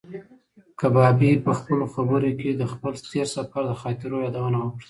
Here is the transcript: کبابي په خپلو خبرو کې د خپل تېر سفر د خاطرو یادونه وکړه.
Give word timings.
کبابي 0.79 1.31
په 1.45 1.51
خپلو 1.59 1.85
خبرو 1.93 2.29
کې 2.39 2.51
د 2.55 2.63
خپل 2.73 2.93
تېر 3.11 3.27
سفر 3.35 3.61
د 3.67 3.71
خاطرو 3.81 4.17
یادونه 4.25 4.57
وکړه. 4.61 4.79